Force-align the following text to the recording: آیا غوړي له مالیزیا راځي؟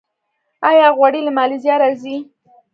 آیا 0.69 0.87
غوړي 0.97 1.21
له 1.23 1.31
مالیزیا 1.37 1.75
راځي؟ 1.83 2.17